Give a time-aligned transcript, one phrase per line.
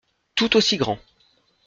[0.33, 0.97] Tout aussi grand.